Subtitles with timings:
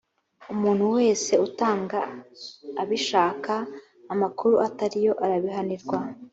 [0.53, 1.99] umuntu wese utanga
[2.81, 3.53] abishaka
[4.13, 5.97] amakuru atariyo, arabihanirwa